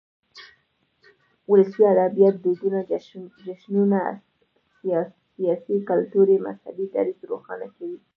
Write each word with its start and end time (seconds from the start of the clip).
ولسي 1.49 1.81
ادبيات 1.93 2.33
دودنه، 2.43 2.79
جشنونه 3.47 3.99
،سياسي، 5.35 5.75
کلتوري 5.89 6.35
،مذهبي، 6.45 6.85
دريځ 6.95 7.19
روښانه 7.31 7.67
کوي. 7.75 7.97